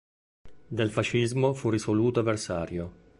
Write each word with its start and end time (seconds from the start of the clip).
Del 0.67 0.89
fascismo 0.89 1.53
fu 1.53 1.69
risoluto 1.69 2.21
avversario. 2.21 2.91